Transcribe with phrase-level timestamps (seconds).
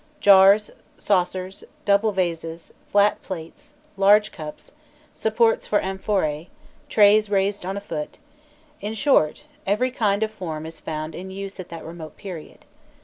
[0.19, 4.71] Jars, saucers, double vases, flat plates, large cups,
[5.13, 6.49] supports for amphorae,
[6.89, 8.17] trays raised on a foot
[8.79, 12.65] in short, every kind of form is found in use at that remote period.